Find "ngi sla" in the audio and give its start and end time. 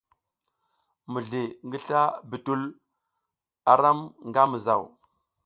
1.67-2.01